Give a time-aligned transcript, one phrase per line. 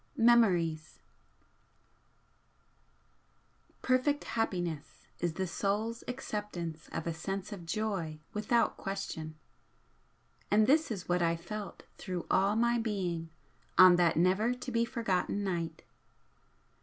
[0.17, 0.99] VII MEMORIES
[3.83, 9.37] Perfect happiness is the soul's acceptance of a sense of joy without question.
[10.49, 13.29] And this is what I felt through all my being
[13.77, 15.83] on that never to be forgotten night.